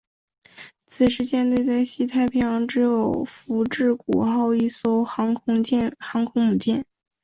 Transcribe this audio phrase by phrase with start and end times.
[0.87, 5.57] 此时舰队在西太平洋只有福治谷号一艘航空
[6.33, 6.83] 母舰。